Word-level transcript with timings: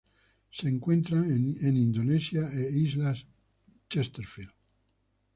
Se 0.49 0.67
encuentran 0.67 1.29
en 1.29 1.77
Indonesia 1.77 2.49
e 2.51 2.75
islas 2.75 3.23
Chesterfield. 3.87 4.51